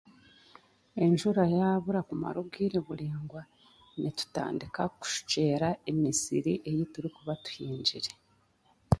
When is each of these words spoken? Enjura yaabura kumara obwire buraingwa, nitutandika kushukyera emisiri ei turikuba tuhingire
Enjura 1.03 1.43
yaabura 1.55 1.99
kumara 2.07 2.37
obwire 2.43 2.77
buraingwa, 2.87 3.41
nitutandika 3.99 4.81
kushukyera 4.99 5.67
emisiri 5.91 6.53
ei 6.69 6.83
turikuba 6.93 7.33
tuhingire 7.43 8.11